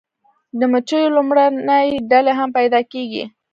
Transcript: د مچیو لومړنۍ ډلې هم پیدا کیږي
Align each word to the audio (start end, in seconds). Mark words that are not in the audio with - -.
د 0.59 0.61
مچیو 0.71 1.13
لومړنۍ 1.17 1.87
ډلې 2.11 2.33
هم 2.39 2.49
پیدا 2.57 2.79
کیږي 2.91 3.23